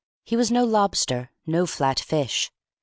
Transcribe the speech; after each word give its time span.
He 0.23 0.35
was 0.35 0.49
no 0.49 0.63
lobster, 0.65 1.29
no 1.45 1.67
flat 1.67 1.99
fish. 1.99 2.49